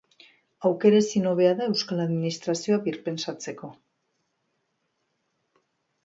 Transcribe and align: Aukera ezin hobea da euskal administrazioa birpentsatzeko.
Aukera 0.67 0.99
ezin 1.01 1.25
hobea 1.31 1.49
da 1.59 1.67
euskal 1.71 1.99
administrazioa 2.05 2.79
birpentsatzeko. 2.87 3.69